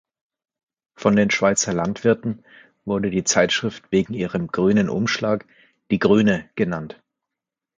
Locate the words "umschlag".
4.89-5.45